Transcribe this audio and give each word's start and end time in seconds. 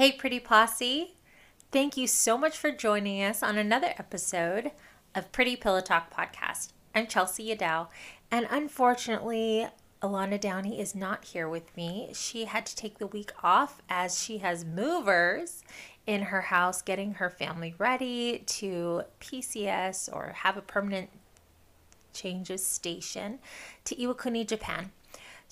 Hey, 0.00 0.12
Pretty 0.12 0.40
Posse. 0.40 1.12
Thank 1.70 1.98
you 1.98 2.06
so 2.06 2.38
much 2.38 2.56
for 2.56 2.70
joining 2.70 3.22
us 3.22 3.42
on 3.42 3.58
another 3.58 3.92
episode 3.98 4.70
of 5.14 5.30
Pretty 5.30 5.56
Pillow 5.56 5.82
Talk 5.82 6.10
podcast. 6.10 6.72
I'm 6.94 7.06
Chelsea 7.06 7.54
Yadow, 7.54 7.88
and 8.30 8.46
unfortunately, 8.50 9.66
Alana 10.00 10.40
Downey 10.40 10.80
is 10.80 10.94
not 10.94 11.26
here 11.26 11.50
with 11.50 11.76
me. 11.76 12.12
She 12.14 12.46
had 12.46 12.64
to 12.64 12.74
take 12.74 12.96
the 12.96 13.08
week 13.08 13.32
off 13.44 13.82
as 13.90 14.18
she 14.18 14.38
has 14.38 14.64
movers 14.64 15.64
in 16.06 16.22
her 16.22 16.40
house 16.40 16.80
getting 16.80 17.12
her 17.16 17.28
family 17.28 17.74
ready 17.76 18.38
to 18.46 19.02
PCS 19.20 20.10
or 20.10 20.32
have 20.34 20.56
a 20.56 20.62
permanent 20.62 21.10
changes 22.14 22.64
station 22.64 23.38
to 23.84 23.94
Iwakuni, 23.96 24.46
Japan. 24.46 24.92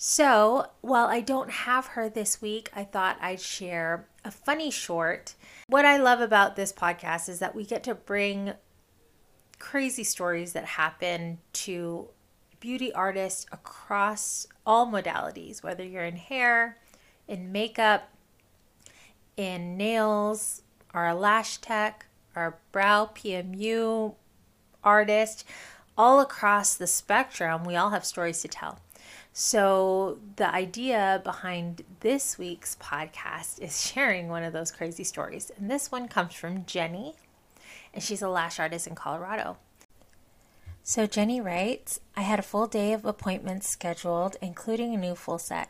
So, 0.01 0.67
while 0.79 1.07
I 1.07 1.19
don't 1.19 1.51
have 1.51 1.87
her 1.87 2.07
this 2.07 2.41
week, 2.41 2.71
I 2.73 2.85
thought 2.85 3.17
I'd 3.19 3.41
share 3.41 4.07
a 4.23 4.31
funny 4.31 4.71
short. 4.71 5.35
What 5.67 5.85
I 5.85 5.97
love 5.97 6.21
about 6.21 6.55
this 6.55 6.73
podcast 6.73 7.29
is 7.29 7.39
that 7.39 7.55
we 7.55 7.65
get 7.65 7.83
to 7.83 7.95
bring 7.95 8.53
crazy 9.57 10.03
stories 10.03 10.53
that 10.53 10.65
happen 10.65 11.39
to 11.53 12.09
beauty 12.59 12.91
artists 12.93 13.45
across 13.51 14.47
all 14.65 14.87
modalities, 14.87 15.63
whether 15.63 15.83
you're 15.83 16.03
in 16.03 16.15
hair, 16.15 16.77
in 17.27 17.51
makeup, 17.51 18.09
in 19.37 19.77
nails, 19.77 20.63
or 20.93 21.07
a 21.07 21.15
lash 21.15 21.57
tech, 21.57 22.05
or 22.35 22.59
brow 22.71 23.09
PMU 23.13 24.15
artist, 24.83 25.45
all 25.97 26.19
across 26.19 26.75
the 26.75 26.87
spectrum, 26.87 27.63
we 27.63 27.75
all 27.75 27.89
have 27.89 28.05
stories 28.05 28.41
to 28.41 28.47
tell. 28.47 28.79
So, 29.33 30.19
the 30.35 30.53
idea 30.53 31.21
behind 31.23 31.83
this 32.01 32.37
week's 32.37 32.75
podcast 32.75 33.59
is 33.59 33.81
sharing 33.85 34.27
one 34.27 34.43
of 34.43 34.53
those 34.53 34.71
crazy 34.71 35.03
stories. 35.03 35.51
And 35.57 35.69
this 35.69 35.91
one 35.91 36.07
comes 36.07 36.33
from 36.33 36.65
Jenny, 36.65 37.15
and 37.93 38.03
she's 38.03 38.21
a 38.21 38.29
lash 38.29 38.59
artist 38.59 38.87
in 38.87 38.95
Colorado. 38.95 39.57
So, 40.83 41.05
Jenny 41.05 41.39
writes 41.39 41.99
I 42.15 42.21
had 42.21 42.39
a 42.39 42.43
full 42.43 42.67
day 42.67 42.93
of 42.93 43.05
appointments 43.05 43.69
scheduled, 43.69 44.37
including 44.41 44.93
a 44.93 44.97
new 44.97 45.15
full 45.15 45.39
set. 45.39 45.69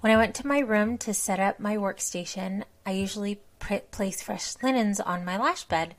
When 0.00 0.12
I 0.12 0.16
went 0.16 0.34
to 0.36 0.46
my 0.46 0.60
room 0.60 0.96
to 0.98 1.12
set 1.12 1.40
up 1.40 1.58
my 1.58 1.76
workstation, 1.76 2.62
I 2.86 2.92
usually 2.92 3.40
pr- 3.58 3.86
place 3.90 4.22
fresh 4.22 4.54
linens 4.62 5.00
on 5.00 5.24
my 5.24 5.36
lash 5.36 5.64
bed. 5.64 5.94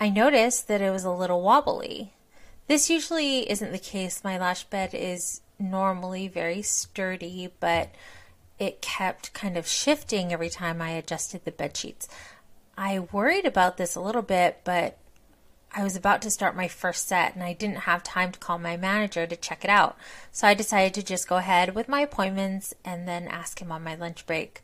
I 0.00 0.08
noticed 0.08 0.68
that 0.68 0.80
it 0.80 0.90
was 0.90 1.04
a 1.04 1.10
little 1.10 1.42
wobbly. 1.42 2.12
This 2.66 2.90
usually 2.90 3.50
isn't 3.50 3.72
the 3.72 3.78
case. 3.78 4.22
My 4.22 4.38
lash 4.38 4.64
bed 4.64 4.90
is 4.92 5.40
normally 5.58 6.28
very 6.28 6.62
sturdy, 6.62 7.50
but 7.60 7.90
it 8.58 8.82
kept 8.82 9.32
kind 9.32 9.56
of 9.56 9.66
shifting 9.66 10.32
every 10.32 10.50
time 10.50 10.82
I 10.82 10.90
adjusted 10.90 11.44
the 11.44 11.52
bed 11.52 11.76
sheets. 11.76 12.08
I 12.76 13.00
worried 13.00 13.44
about 13.44 13.76
this 13.76 13.94
a 13.94 14.00
little 14.00 14.22
bit, 14.22 14.60
but 14.64 14.98
I 15.74 15.84
was 15.84 15.96
about 15.96 16.22
to 16.22 16.30
start 16.30 16.56
my 16.56 16.68
first 16.68 17.06
set 17.08 17.34
and 17.34 17.42
I 17.42 17.52
didn't 17.52 17.80
have 17.80 18.02
time 18.02 18.32
to 18.32 18.38
call 18.38 18.58
my 18.58 18.76
manager 18.76 19.26
to 19.26 19.36
check 19.36 19.64
it 19.64 19.70
out. 19.70 19.96
So 20.32 20.46
I 20.46 20.54
decided 20.54 20.94
to 20.94 21.02
just 21.02 21.28
go 21.28 21.36
ahead 21.36 21.74
with 21.74 21.88
my 21.88 22.00
appointments 22.00 22.74
and 22.84 23.06
then 23.06 23.28
ask 23.28 23.60
him 23.60 23.70
on 23.70 23.84
my 23.84 23.94
lunch 23.94 24.26
break. 24.26 24.62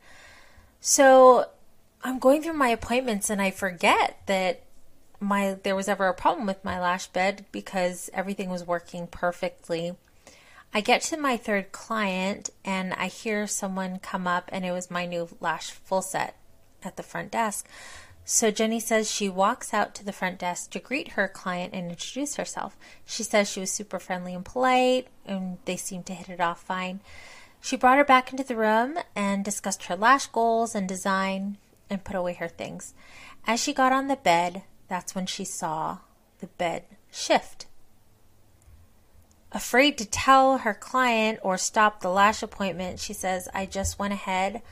So 0.80 1.46
I'm 2.02 2.18
going 2.18 2.42
through 2.42 2.54
my 2.54 2.68
appointments 2.68 3.30
and 3.30 3.40
I 3.40 3.50
forget 3.50 4.20
that 4.26 4.62
my 5.20 5.56
there 5.62 5.76
was 5.76 5.88
ever 5.88 6.08
a 6.08 6.14
problem 6.14 6.46
with 6.46 6.64
my 6.64 6.78
lash 6.80 7.06
bed 7.06 7.46
because 7.52 8.10
everything 8.12 8.50
was 8.50 8.66
working 8.66 9.06
perfectly. 9.06 9.94
I 10.76 10.80
get 10.80 11.02
to 11.02 11.16
my 11.16 11.36
third 11.36 11.70
client 11.70 12.50
and 12.64 12.92
I 12.94 13.06
hear 13.06 13.46
someone 13.46 14.00
come 14.00 14.26
up, 14.26 14.50
and 14.52 14.66
it 14.66 14.72
was 14.72 14.90
my 14.90 15.06
new 15.06 15.28
lash 15.40 15.70
full 15.70 16.02
set 16.02 16.36
at 16.82 16.96
the 16.96 17.04
front 17.04 17.30
desk. 17.30 17.68
So 18.24 18.50
Jenny 18.50 18.80
says 18.80 19.08
she 19.08 19.28
walks 19.28 19.72
out 19.72 19.94
to 19.94 20.04
the 20.04 20.12
front 20.12 20.38
desk 20.38 20.70
to 20.70 20.80
greet 20.80 21.10
her 21.10 21.28
client 21.28 21.74
and 21.74 21.90
introduce 21.90 22.34
herself. 22.36 22.76
She 23.06 23.22
says 23.22 23.48
she 23.48 23.60
was 23.60 23.70
super 23.70 24.00
friendly 24.00 24.34
and 24.34 24.44
polite, 24.44 25.06
and 25.24 25.58
they 25.64 25.76
seemed 25.76 26.06
to 26.06 26.14
hit 26.14 26.28
it 26.28 26.40
off 26.40 26.62
fine. 26.62 27.00
She 27.60 27.76
brought 27.76 27.98
her 27.98 28.04
back 28.04 28.32
into 28.32 28.42
the 28.44 28.56
room 28.56 28.98
and 29.14 29.44
discussed 29.44 29.84
her 29.84 29.96
lash 29.96 30.26
goals 30.26 30.74
and 30.74 30.88
design 30.88 31.58
and 31.88 32.02
put 32.02 32.16
away 32.16 32.34
her 32.34 32.48
things. 32.48 32.94
As 33.46 33.62
she 33.62 33.72
got 33.72 33.92
on 33.92 34.08
the 34.08 34.16
bed, 34.16 34.62
that's 34.88 35.14
when 35.14 35.26
she 35.26 35.44
saw 35.44 35.98
the 36.40 36.48
bed 36.48 36.84
shift. 37.12 37.66
Afraid 39.54 39.96
to 39.98 40.04
tell 40.04 40.58
her 40.58 40.74
client 40.74 41.38
or 41.42 41.56
stop 41.56 42.00
the 42.00 42.10
lash 42.10 42.42
appointment, 42.42 42.98
she 42.98 43.12
says, 43.12 43.48
I 43.54 43.66
just 43.66 44.00
went 44.00 44.12
ahead, 44.12 44.62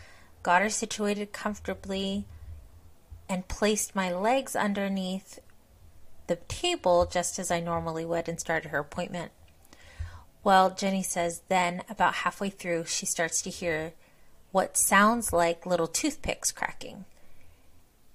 got 0.43 0.61
her 0.61 0.71
situated 0.71 1.33
comfortably, 1.33 2.27
and 3.29 3.47
placed 3.47 3.95
my 3.95 4.13
legs 4.13 4.57
underneath 4.57 5.39
the 6.27 6.35
table 6.35 7.07
just 7.07 7.39
as 7.39 7.51
I 7.51 7.61
normally 7.61 8.05
would 8.05 8.29
and 8.29 8.41
started 8.41 8.71
her 8.71 8.81
appointment. 8.81 9.31
Well, 10.43 10.71
Jenny 10.71 11.05
says 11.05 11.43
then, 11.49 11.83
about 11.89 12.15
halfway 12.15 12.51
through, 12.51 12.87
she 12.87 13.07
starts 13.07 13.41
to 13.43 13.51
hear 13.51 13.93
what 14.51 14.77
sounds 14.77 15.33
like 15.33 15.65
little 15.65 15.87
toothpicks 15.87 16.51
cracking. 16.51 17.05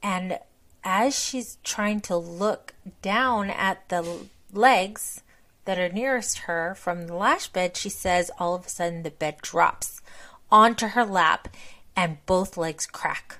And 0.03 0.39
as 0.83 1.17
she's 1.17 1.57
trying 1.63 2.01
to 2.01 2.17
look 2.17 2.73
down 3.01 3.49
at 3.49 3.87
the 3.87 4.27
legs, 4.51 5.23
that 5.67 5.77
are 5.77 5.89
nearest 5.89 6.39
her 6.39 6.73
from 6.75 7.05
the 7.05 7.13
lash 7.13 7.47
bed, 7.49 7.77
she 7.77 7.89
says 7.89 8.31
all 8.39 8.55
of 8.55 8.65
a 8.65 8.69
sudden 8.69 9.03
the 9.03 9.11
bed 9.11 9.37
drops 9.41 10.01
onto 10.49 10.87
her 10.87 11.05
lap 11.05 11.49
and 11.95 12.25
both 12.25 12.57
legs 12.57 12.87
crack. 12.87 13.39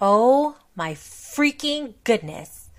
Oh 0.00 0.56
my 0.76 0.94
freaking 0.94 1.94
goodness. 2.04 2.70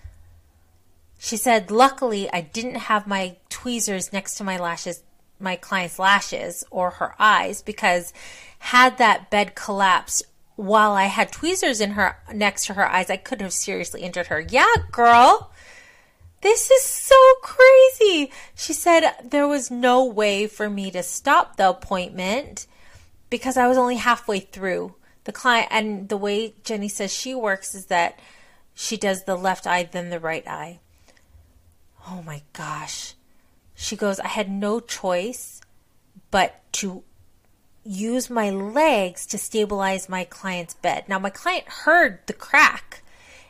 She 1.18 1.38
said, 1.38 1.70
luckily, 1.70 2.32
I 2.32 2.42
didn't 2.42 2.76
have 2.76 3.08
my 3.08 3.38
tweezers 3.50 4.14
next 4.14 4.36
to 4.36 4.44
my 4.44 4.58
lashes, 4.58 5.04
my 5.40 5.56
client's 5.56 6.00
lashes 6.00 6.64
or 6.72 6.92
her 6.92 7.14
eyes, 7.20 7.62
because 7.62 8.14
had 8.60 8.98
that 8.98 9.30
bed 9.30 9.56
collapsed 9.56 10.24
while 10.56 10.94
I 10.94 11.06
had 11.06 11.32
tweezers 11.32 11.82
in 11.82 11.92
her 11.92 12.18
next 12.34 12.68
to 12.68 12.74
her 12.76 12.88
eyes, 12.88 13.10
I 13.10 13.18
could 13.18 13.42
have 13.42 13.54
seriously 13.54 14.02
injured 14.02 14.28
her. 14.28 14.40
Yeah, 14.40 14.74
girl. 14.92 15.52
This 16.46 16.70
is 16.70 16.84
so 16.84 17.16
crazy. 17.42 18.32
She 18.54 18.72
said 18.72 19.16
there 19.24 19.48
was 19.48 19.72
no 19.72 20.06
way 20.06 20.46
for 20.46 20.70
me 20.70 20.92
to 20.92 21.02
stop 21.02 21.56
the 21.58 21.70
appointment 21.70 22.68
because 23.32 23.58
I 23.58 23.68
was 23.68 23.80
only 23.80 23.96
halfway 23.96 24.42
through. 24.42 24.94
The 25.24 25.32
client 25.32 25.70
and 25.72 26.08
the 26.08 26.18
way 26.18 26.54
Jenny 26.64 26.88
says 26.88 27.12
she 27.12 27.34
works 27.34 27.74
is 27.74 27.88
that 27.88 28.20
she 28.76 28.96
does 28.96 29.24
the 29.24 29.36
left 29.36 29.66
eye, 29.66 29.90
then 29.92 30.12
the 30.12 30.20
right 30.20 30.48
eye. 30.48 30.82
Oh 32.08 32.22
my 32.22 32.44
gosh. 32.54 33.16
She 33.74 33.96
goes, 33.96 34.20
I 34.20 34.28
had 34.28 34.48
no 34.48 34.80
choice 34.80 35.62
but 36.30 36.62
to 36.74 37.02
use 37.84 38.30
my 38.30 38.52
legs 38.52 39.26
to 39.26 39.40
stabilize 39.40 40.08
my 40.08 40.26
client's 40.26 40.76
bed. 40.76 41.06
Now, 41.08 41.18
my 41.18 41.32
client 41.32 41.66
heard 41.68 42.20
the 42.28 42.34
crack 42.34 43.02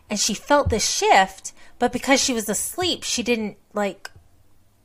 and 0.10 0.18
she 0.18 0.34
felt 0.34 0.70
the 0.70 0.80
shift, 0.80 1.52
but 1.80 1.92
because 1.92 2.22
she 2.22 2.34
was 2.34 2.48
asleep, 2.50 3.04
she 3.04 3.24
didn't 3.24 3.58
like, 3.74 4.12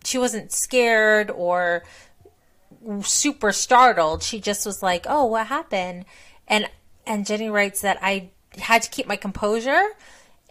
she 0.04 0.18
wasn't 0.18 0.52
scared 0.52 1.30
or 1.30 1.84
super 3.02 3.52
startled. 3.52 4.22
She 4.22 4.40
just 4.40 4.66
was 4.66 4.82
like, 4.82 5.06
"Oh, 5.08 5.24
what 5.26 5.46
happened?" 5.46 6.04
And 6.48 6.68
and 7.06 7.26
Jenny 7.26 7.50
writes 7.50 7.80
that 7.82 7.98
I 8.02 8.30
had 8.58 8.82
to 8.82 8.90
keep 8.90 9.06
my 9.06 9.16
composure 9.16 9.90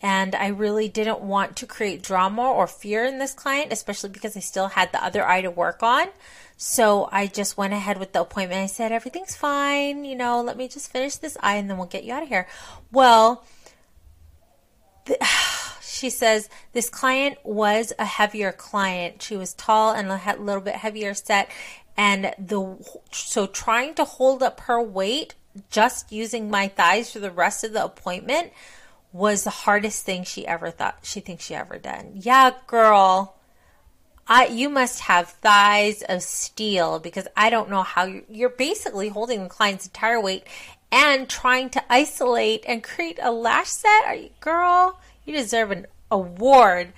and 0.01 0.33
I 0.35 0.47
really 0.47 0.87
didn't 0.87 1.19
want 1.19 1.57
to 1.57 1.65
create 1.65 2.01
drama 2.01 2.49
or 2.49 2.67
fear 2.67 3.03
in 3.03 3.19
this 3.19 3.33
client, 3.33 3.73
especially 3.73 4.09
because 4.09 4.37
I 4.37 4.39
still 4.39 4.69
had 4.69 4.91
the 4.91 5.03
other 5.03 5.27
eye 5.27 5.41
to 5.41 5.51
work 5.51 5.83
on. 5.83 6.07
So 6.55 7.09
I 7.11 7.27
just 7.27 7.57
went 7.57 7.73
ahead 7.73 7.97
with 7.97 8.13
the 8.13 8.21
appointment. 8.21 8.61
I 8.61 8.67
said, 8.67 8.91
"Everything's 8.91 9.35
fine, 9.35 10.05
you 10.05 10.15
know, 10.15 10.41
let 10.41 10.57
me 10.57 10.67
just 10.67 10.91
finish 10.91 11.15
this 11.15 11.37
eye 11.41 11.55
and 11.55 11.69
then 11.69 11.77
we'll 11.77 11.87
get 11.87 12.03
you 12.03 12.13
out 12.13 12.23
of 12.23 12.29
here." 12.29 12.47
Well, 12.91 13.43
she 15.99 16.09
says 16.09 16.49
this 16.73 16.89
client 16.89 17.37
was 17.43 17.93
a 17.99 18.05
heavier 18.05 18.51
client. 18.51 19.21
She 19.21 19.35
was 19.35 19.53
tall 19.53 19.91
and 19.91 20.09
a 20.09 20.35
little 20.39 20.61
bit 20.61 20.75
heavier 20.75 21.13
set. 21.13 21.49
And 21.97 22.33
the 22.39 22.77
so 23.11 23.45
trying 23.45 23.95
to 23.95 24.05
hold 24.05 24.41
up 24.41 24.61
her 24.61 24.81
weight 24.81 25.35
just 25.69 26.11
using 26.11 26.49
my 26.49 26.69
thighs 26.69 27.11
for 27.11 27.19
the 27.19 27.31
rest 27.31 27.63
of 27.63 27.73
the 27.73 27.83
appointment 27.83 28.53
was 29.11 29.43
the 29.43 29.49
hardest 29.49 30.05
thing 30.05 30.23
she 30.23 30.47
ever 30.47 30.69
thought 30.69 30.99
she 31.03 31.19
thinks 31.19 31.45
she 31.45 31.55
ever 31.55 31.77
done. 31.77 32.11
Yeah, 32.13 32.51
girl. 32.67 33.35
I, 34.27 34.45
you 34.45 34.69
must 34.69 34.99
have 35.01 35.27
thighs 35.27 36.03
of 36.07 36.21
steel 36.21 36.99
because 36.99 37.27
I 37.35 37.49
don't 37.49 37.71
know 37.71 37.81
how 37.81 38.05
you're, 38.05 38.23
you're 38.29 38.49
basically 38.49 39.09
holding 39.09 39.43
the 39.43 39.49
client's 39.49 39.87
entire 39.87 40.21
weight 40.21 40.43
and 40.91 41.27
trying 41.27 41.71
to 41.71 41.83
isolate 41.91 42.63
and 42.67 42.83
create 42.83 43.17
a 43.21 43.31
lash 43.31 43.69
set. 43.69 44.05
Are 44.05 44.15
you, 44.15 44.29
girl? 44.39 44.99
You 45.29 45.35
deserve 45.35 45.69
an 45.69 45.85
award. 46.09 46.91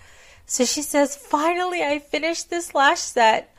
So 0.46 0.64
she 0.64 0.82
says, 0.82 1.18
finally, 1.18 1.84
I 1.84 2.00
finished 2.00 2.50
this 2.50 2.74
lash 2.74 3.02
set. 3.02 3.54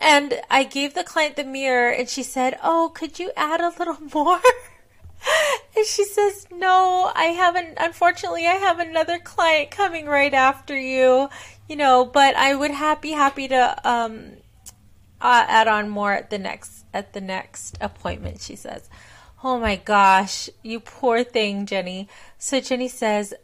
And 0.00 0.40
I 0.48 0.62
gave 0.62 0.94
the 0.94 1.02
client 1.02 1.34
the 1.34 1.42
mirror 1.42 1.90
and 1.90 2.08
she 2.08 2.22
said, 2.22 2.56
Oh, 2.62 2.92
could 2.94 3.18
you 3.18 3.32
add 3.36 3.60
a 3.60 3.72
little 3.76 3.98
more? 4.14 4.40
and 5.76 5.84
she 5.84 6.04
says, 6.04 6.46
No, 6.52 7.10
I 7.12 7.24
haven't. 7.24 7.74
Unfortunately, 7.76 8.46
I 8.46 8.54
have 8.54 8.78
another 8.78 9.18
client 9.18 9.72
coming 9.72 10.06
right 10.06 10.32
after 10.32 10.78
you, 10.78 11.28
you 11.68 11.74
know, 11.74 12.04
but 12.04 12.36
I 12.36 12.54
would 12.54 12.70
ha- 12.70 12.98
be 13.00 13.10
happy 13.10 13.48
to 13.48 13.88
um, 13.88 14.36
uh, 15.20 15.44
add 15.48 15.66
on 15.66 15.88
more 15.88 16.12
at 16.12 16.30
the 16.30 16.38
next 16.38 16.84
at 16.94 17.14
the 17.14 17.20
next 17.20 17.76
appointment, 17.80 18.40
she 18.40 18.54
says. 18.54 18.88
Oh 19.42 19.58
my 19.58 19.74
gosh, 19.76 20.48
you 20.62 20.78
poor 20.78 21.24
thing, 21.24 21.66
Jenny. 21.66 22.08
So 22.38 22.60
Jenny 22.60 22.88
says, 22.88 23.34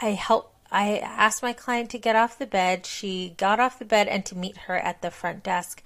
I 0.00 0.10
help 0.10 0.54
I 0.72 0.98
asked 0.98 1.42
my 1.42 1.52
client 1.52 1.90
to 1.90 1.98
get 1.98 2.16
off 2.16 2.38
the 2.38 2.46
bed. 2.46 2.86
She 2.86 3.34
got 3.36 3.58
off 3.58 3.78
the 3.78 3.84
bed 3.84 4.06
and 4.06 4.24
to 4.26 4.36
meet 4.36 4.56
her 4.56 4.76
at 4.76 5.02
the 5.02 5.10
front 5.10 5.42
desk. 5.42 5.82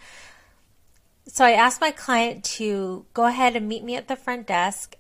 So 1.26 1.44
I 1.44 1.52
asked 1.52 1.80
my 1.80 1.90
client 1.90 2.44
to 2.44 3.06
go 3.14 3.24
ahead 3.24 3.56
and 3.56 3.66
meet 3.66 3.82
me 3.82 3.96
at 3.96 4.08
the 4.08 4.16
front 4.16 4.46
desk 4.46 4.96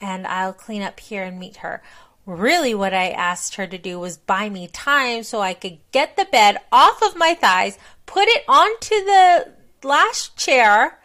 and 0.00 0.26
I'll 0.26 0.54
clean 0.54 0.82
up 0.82 1.00
here 1.00 1.22
and 1.22 1.38
meet 1.38 1.56
her. 1.56 1.82
Really, 2.24 2.74
what 2.74 2.94
I 2.94 3.10
asked 3.10 3.54
her 3.56 3.66
to 3.66 3.78
do 3.78 4.00
was 4.00 4.16
buy 4.16 4.48
me 4.48 4.68
time 4.68 5.22
so 5.22 5.40
I 5.40 5.54
could 5.54 5.78
get 5.92 6.16
the 6.16 6.24
bed 6.24 6.58
off 6.72 7.02
of 7.02 7.16
my 7.16 7.34
thighs, 7.34 7.78
put 8.06 8.26
it 8.26 8.42
onto 8.48 8.94
the 8.94 9.52
lash 9.84 10.34
chair, 10.34 10.98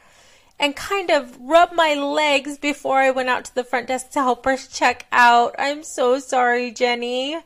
and 0.62 0.76
kind 0.76 1.10
of 1.10 1.36
rub 1.42 1.74
my 1.74 1.96
legs 1.96 2.60
before 2.60 3.00
I 3.00 3.10
went 3.10 3.30
out 3.30 3.46
to 3.46 3.56
the 3.56 3.64
front 3.64 3.88
desk 3.88 4.12
to 4.12 4.20
help 4.20 4.46
her 4.46 4.56
check 4.56 5.08
out. 5.12 5.56
I'm 5.58 5.82
so 5.82 6.20
sorry, 6.20 6.72
Jenny. 6.72 7.40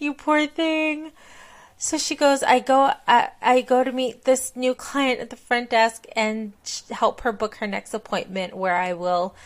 You 0.00 0.12
poor 0.12 0.48
thing. 0.48 1.12
So 1.78 1.96
she 1.96 2.16
goes, 2.16 2.42
I 2.42 2.58
go, 2.58 2.92
I, 3.06 3.28
I 3.40 3.60
go 3.60 3.84
to 3.84 3.92
meet 3.92 4.24
this 4.24 4.56
new 4.56 4.74
client 4.74 5.20
at 5.20 5.30
the 5.30 5.36
front 5.36 5.70
desk 5.70 6.06
and 6.16 6.54
help 6.90 7.20
her 7.20 7.30
book 7.30 7.56
her 7.56 7.68
next 7.68 7.94
appointment 7.94 8.56
where 8.56 8.74
I 8.74 8.94
will. 8.94 9.36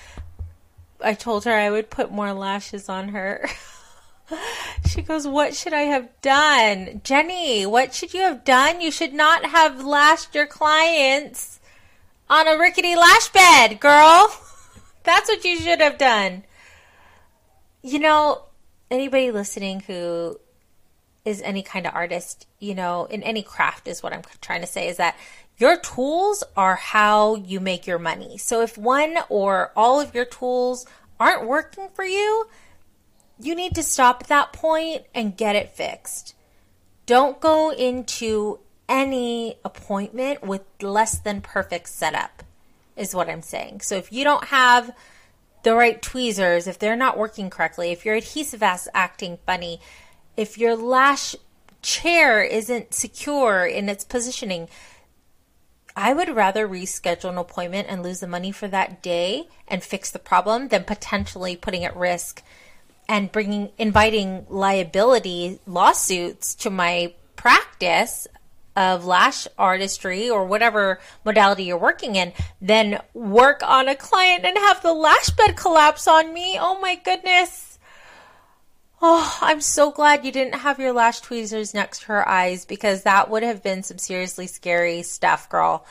I 1.03 1.13
told 1.13 1.45
her 1.45 1.53
I 1.53 1.71
would 1.71 1.91
put 1.91 2.11
more 2.11 2.33
lashes 2.33 2.89
on 2.89 3.11
her. 3.11 3.47
she 4.87 5.03
goes, 5.03 5.27
What 5.27 5.55
should 5.55 5.75
I 5.75 5.83
have 5.83 6.09
done? 6.23 7.03
Jenny, 7.05 7.67
what 7.67 7.93
should 7.93 8.15
you 8.15 8.23
have 8.23 8.45
done? 8.45 8.81
You 8.81 8.91
should 8.91 9.13
not 9.13 9.45
have 9.45 9.85
lashed 9.85 10.35
your 10.35 10.47
clients 10.47 11.60
on 12.31 12.47
a 12.47 12.57
rickety 12.57 12.95
lash 12.95 13.29
bed, 13.31 13.81
girl. 13.81 14.33
That's 15.03 15.29
what 15.29 15.45
you 15.45 15.59
should 15.59 15.81
have 15.81 15.99
done. 15.99 16.45
You 17.83 17.99
know, 17.99 18.45
anybody 18.91 19.33
listening 19.33 19.81
who 19.81 20.39
is 21.25 21.43
any 21.43 21.63
kind 21.63 21.87
of 21.87 21.95
artist, 21.95 22.47
you 22.61 22.75
know, 22.75 23.05
in 23.07 23.23
any 23.25 23.43
craft 23.43 23.89
is 23.89 24.03
what 24.03 24.13
I'm 24.13 24.23
trying 24.41 24.61
to 24.61 24.67
say 24.67 24.89
is 24.89 24.97
that 24.99 25.17
your 25.59 25.77
tools 25.77 26.45
are 26.57 26.77
how 26.77 27.35
you 27.35 27.61
make 27.61 27.87
your 27.87 27.99
money. 27.99 28.39
So 28.39 28.63
if 28.63 28.79
one 28.79 29.19
or 29.29 29.73
all 29.77 30.01
of 30.01 30.15
your 30.15 30.25
tools 30.25 30.87
aren't 31.19 31.47
working 31.47 31.89
for 31.93 32.05
you, 32.05 32.49
you 33.41 33.55
need 33.55 33.75
to 33.75 33.83
stop 33.83 34.23
at 34.23 34.29
that 34.29 34.53
point 34.53 35.05
and 35.15 35.37
get 35.37 35.57
it 35.57 35.71
fixed. 35.71 36.35
Don't 37.07 37.41
go 37.41 37.73
into 37.73 38.61
any 38.91 39.57
appointment 39.65 40.43
with 40.43 40.63
less 40.83 41.19
than 41.19 41.41
perfect 41.41 41.89
setup, 41.89 42.43
is 42.97 43.15
what 43.15 43.31
I'm 43.31 43.41
saying. 43.41 43.81
So 43.81 43.95
if 43.95 44.13
you 44.13 44.25
don't 44.25 44.45
have 44.47 44.95
the 45.63 45.75
right 45.75 46.03
tweezers, 46.03 46.67
if 46.67 46.79
they're 46.79 46.97
not 46.97 47.17
working 47.17 47.49
correctly, 47.49 47.93
if 47.93 48.05
your 48.05 48.17
adhesive 48.17 48.63
is 48.63 48.89
acting 48.93 49.39
funny, 49.47 49.81
if 50.37 50.59
your 50.59 50.75
lash 50.75 51.37
chair 51.83 52.43
isn't 52.43 52.93
secure 52.93 53.65
in 53.65 53.89
its 53.89 54.05
positioning, 54.05 54.69
I 55.97 56.13
would 56.13 56.35
rather 56.35 56.69
reschedule 56.69 57.31
an 57.31 57.39
appointment 57.39 57.89
and 57.89 58.03
lose 58.03 58.21
the 58.21 58.27
money 58.27 58.53
for 58.53 58.69
that 58.69 59.03
day 59.03 59.49
and 59.69 59.83
fix 59.83 60.11
the 60.11 60.19
problem 60.19 60.69
than 60.69 60.85
potentially 60.85 61.57
putting 61.57 61.85
at 61.85 61.97
risk 61.97 62.43
and 63.09 63.33
bringing 63.33 63.71
inviting 63.77 64.47
liability 64.49 65.59
lawsuits 65.67 66.55
to 66.57 66.71
my 66.71 67.15
practice 67.37 68.27
of 68.77 69.05
lash 69.05 69.47
artistry 69.59 70.31
or 70.31 70.45
whatever 70.45 71.01
modality 71.25 71.65
you're 71.65 71.79
working 71.79 72.17
in, 72.17 72.33
then 72.61 73.01
work 73.15 73.63
on 73.65 73.89
a 73.89 73.97
client 73.97 74.45
and 74.45 74.57
have 74.57 74.83
the 74.83 74.93
lash 74.93 75.31
bed 75.31 75.57
collapse 75.57 76.07
on 76.07 76.33
me. 76.33 76.57
Oh 76.59 76.81
my 76.81 76.95
goodness. 76.95 77.79
Oh, 79.03 79.39
I'm 79.41 79.63
so 79.63 79.91
glad 79.91 80.25
you 80.27 80.33
didn't 80.33 80.61
have 80.61 80.79
your 80.79 80.93
lash 80.93 81.21
tweezers 81.21 81.73
next 81.73 82.01
to 82.01 82.07
her 82.09 82.29
eyes 82.29 82.67
because 82.67 83.03
that 83.03 83.31
would 83.31 83.43
have 83.43 83.63
been 83.63 83.83
some 83.83 83.99
seriously 83.99 84.47
scary 84.47 85.03
stuff, 85.03 85.49
girl. 85.49 85.87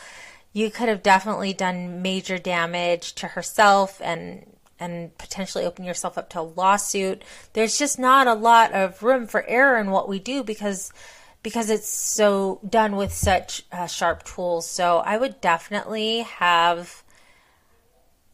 You 0.54 0.70
could 0.70 0.90
have 0.90 1.02
definitely 1.02 1.54
done 1.54 2.04
major 2.04 2.38
damage 2.38 3.14
to 3.16 3.28
herself 3.28 4.00
and 4.04 4.46
and 4.80 5.18
potentially 5.18 5.66
open 5.66 5.84
yourself 5.84 6.18
up 6.18 6.30
to 6.30 6.40
a 6.40 6.42
lawsuit. 6.42 7.24
There's 7.52 7.78
just 7.78 8.00
not 8.00 8.28
a 8.28 8.34
lot 8.34 8.72
of 8.72 9.04
room 9.04 9.28
for 9.28 9.46
error 9.46 9.78
in 9.78 9.92
what 9.92 10.08
we 10.08 10.20
do 10.20 10.42
because 10.42 10.94
because 11.42 11.70
it's 11.70 11.88
so 11.88 12.60
done 12.68 12.96
with 12.96 13.14
such 13.14 13.64
uh, 13.72 13.88
sharp 13.88 14.24
tools. 14.24 14.70
So 14.70 14.98
I 14.98 15.18
would 15.18 15.40
definitely 15.42 16.22
have 16.22 17.04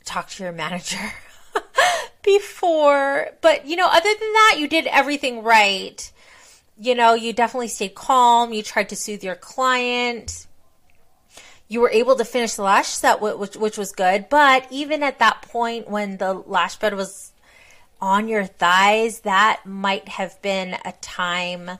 talked 0.03 0.37
to 0.37 0.43
your 0.43 0.51
manager 0.51 1.13
before. 2.23 3.29
But, 3.41 3.67
you 3.67 3.75
know, 3.75 3.87
other 3.87 4.09
than 4.09 4.33
that, 4.33 4.55
you 4.57 4.67
did 4.67 4.87
everything 4.87 5.43
right. 5.43 6.11
You 6.77 6.95
know, 6.95 7.13
you 7.13 7.31
definitely 7.31 7.67
stayed 7.67 7.95
calm. 7.95 8.53
You 8.53 8.63
tried 8.63 8.89
to 8.89 8.95
soothe 8.95 9.23
your 9.23 9.35
client. 9.35 10.47
You 11.67 11.81
were 11.81 11.89
able 11.89 12.15
to 12.15 12.25
finish 12.25 12.55
the 12.55 12.63
lash 12.63 12.87
set, 12.87 13.21
which, 13.21 13.55
which 13.55 13.77
was 13.77 13.91
good. 13.91 14.29
But 14.29 14.67
even 14.71 15.03
at 15.03 15.19
that 15.19 15.41
point, 15.43 15.89
when 15.89 16.17
the 16.17 16.33
lash 16.33 16.77
bed 16.77 16.95
was 16.95 17.33
on 18.01 18.27
your 18.27 18.45
thighs, 18.45 19.21
that 19.21 19.61
might 19.65 20.07
have 20.07 20.39
been 20.41 20.75
a 20.83 20.93
time 21.01 21.79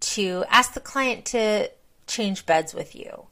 to 0.00 0.44
ask 0.48 0.74
the 0.74 0.80
client 0.80 1.24
to 1.26 1.70
change 2.06 2.46
beds 2.46 2.74
with 2.74 2.94
you. 2.94 3.26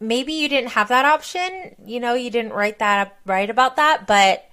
Maybe 0.00 0.32
you 0.32 0.48
didn't 0.48 0.70
have 0.70 0.88
that 0.88 1.04
option. 1.04 1.74
You 1.84 2.00
know, 2.00 2.14
you 2.14 2.30
didn't 2.30 2.52
write 2.52 2.78
that 2.78 3.08
up, 3.08 3.18
write 3.24 3.50
about 3.50 3.76
that, 3.76 4.06
but 4.06 4.48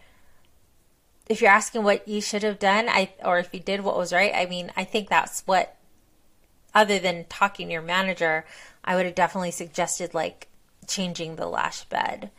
if 1.27 1.41
you're 1.41 1.51
asking 1.51 1.83
what 1.83 2.07
you 2.07 2.21
should 2.21 2.43
have 2.43 2.59
done, 2.59 2.87
I 2.87 3.13
or 3.23 3.39
if 3.39 3.53
you 3.53 3.59
did 3.59 3.81
what 3.81 3.97
was 3.97 4.13
right, 4.13 4.33
I 4.33 4.45
mean, 4.45 4.71
I 4.75 4.83
think 4.83 5.09
that's 5.09 5.41
what 5.45 5.75
other 6.73 6.99
than 6.99 7.25
talking 7.29 7.67
to 7.67 7.73
your 7.73 7.81
manager, 7.81 8.45
I 8.83 8.95
would 8.95 9.05
have 9.05 9.15
definitely 9.15 9.51
suggested 9.51 10.13
like 10.13 10.49
changing 10.87 11.35
the 11.35 11.47
lash 11.47 11.85
bed. 11.85 12.31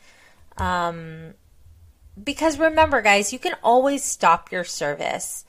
Um, 0.56 1.34
because 2.22 2.58
remember, 2.58 3.00
guys, 3.00 3.32
you 3.32 3.38
can 3.38 3.56
always 3.62 4.04
stop 4.04 4.52
your 4.52 4.64
service 4.64 5.44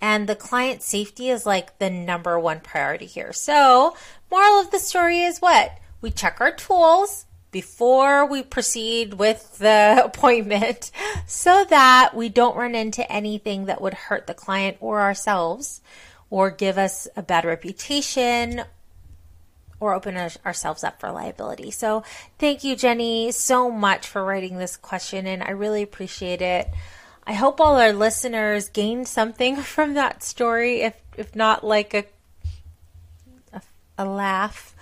and 0.00 0.28
the 0.28 0.36
client 0.36 0.82
safety 0.82 1.28
is 1.28 1.44
like 1.44 1.78
the 1.78 1.90
number 1.90 2.38
one 2.38 2.60
priority 2.60 3.06
here. 3.06 3.32
So, 3.32 3.96
moral 4.30 4.60
of 4.60 4.70
the 4.70 4.78
story 4.78 5.22
is 5.22 5.38
what? 5.38 5.78
We 6.00 6.10
check 6.10 6.40
our 6.40 6.52
tools 6.52 7.26
before 7.50 8.26
we 8.26 8.42
proceed 8.42 9.14
with 9.14 9.58
the 9.58 10.00
appointment 10.04 10.90
so 11.26 11.64
that 11.68 12.12
we 12.14 12.28
don't 12.28 12.56
run 12.56 12.74
into 12.74 13.10
anything 13.10 13.66
that 13.66 13.80
would 13.80 13.94
hurt 13.94 14.26
the 14.26 14.34
client 14.34 14.76
or 14.80 15.00
ourselves 15.00 15.80
or 16.30 16.50
give 16.50 16.78
us 16.78 17.08
a 17.16 17.22
bad 17.22 17.44
reputation 17.44 18.62
or 19.80 19.94
open 19.94 20.16
ourselves 20.44 20.84
up 20.84 21.00
for 21.00 21.10
liability. 21.10 21.70
So, 21.70 22.04
thank 22.38 22.64
you, 22.64 22.76
Jenny, 22.76 23.32
so 23.32 23.70
much 23.70 24.06
for 24.06 24.22
writing 24.22 24.58
this 24.58 24.76
question, 24.76 25.26
and 25.26 25.42
I 25.42 25.50
really 25.50 25.82
appreciate 25.82 26.42
it. 26.42 26.68
I 27.30 27.34
hope 27.34 27.60
all 27.60 27.76
our 27.76 27.92
listeners 27.92 28.70
gained 28.70 29.06
something 29.06 29.54
from 29.62 29.94
that 29.94 30.24
story, 30.24 30.80
if 30.80 30.96
if 31.16 31.36
not 31.36 31.62
like 31.62 31.94
a 31.94 32.04
a, 33.52 33.62
a 33.98 34.04
laugh. 34.04 34.74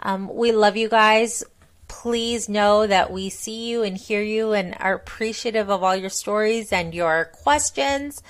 Um, 0.00 0.28
we 0.34 0.50
love 0.50 0.76
you 0.76 0.88
guys. 0.88 1.44
Please 1.86 2.48
know 2.48 2.88
that 2.88 3.12
we 3.12 3.30
see 3.30 3.68
you 3.68 3.84
and 3.84 3.96
hear 3.96 4.20
you 4.20 4.52
and 4.52 4.74
are 4.80 4.94
appreciative 4.94 5.70
of 5.70 5.84
all 5.84 5.94
your 5.94 6.10
stories 6.10 6.72
and 6.72 6.92
your 6.92 7.26
questions. 7.26 8.20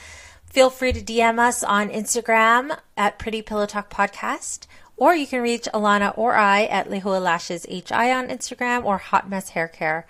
Feel 0.44 0.68
free 0.68 0.92
to 0.92 1.00
DM 1.00 1.38
us 1.38 1.64
on 1.64 1.88
Instagram 1.88 2.78
at 2.98 3.18
Pretty 3.18 3.40
Pillow 3.40 3.64
Talk 3.64 3.88
Podcast, 3.88 4.66
or 4.98 5.14
you 5.14 5.26
can 5.26 5.40
reach 5.40 5.66
Alana 5.72 6.12
or 6.18 6.34
I 6.34 6.64
at 6.64 6.90
Lehua 6.90 7.22
Lashes 7.22 7.64
HI 7.64 8.12
on 8.12 8.28
Instagram 8.28 8.84
or 8.84 8.98
Hot 8.98 9.30
Mess 9.30 9.48
Hair 9.48 9.68
Care. 9.68 10.06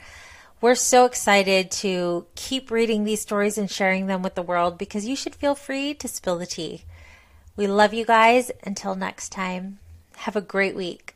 We're 0.63 0.77
so 0.77 1.07
excited 1.07 1.73
to 1.73 2.27
keep 2.37 2.71
reading 2.71 3.03
these 3.03 3.21
stories 3.21 3.59
and 3.59 3.69
sharing 3.69 4.07
them 4.07 4.23
with 4.23 4.37
the 4.37 4.43
world 4.43 4.79
because 4.79 5.05
you 5.05 5.17
should 5.17 5.35
feel 5.35 5.57
free 5.57 5.93
to 5.95 6.07
spill 6.07 6.39
the 6.39 6.47
tea. 6.47 6.85
We 7.57 7.67
love 7.67 7.93
you 7.93 8.05
guys. 8.05 8.53
Until 8.63 8.95
next 8.95 9.31
time, 9.31 9.81
have 10.19 10.37
a 10.37 10.41
great 10.41 10.77
week. 10.77 11.12